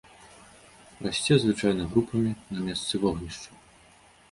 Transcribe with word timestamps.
Расце 1.07 1.37
звычайна 1.43 1.83
групамі 1.93 2.31
на 2.57 2.67
месцы 2.71 2.93
вогнішчаў. 3.07 3.55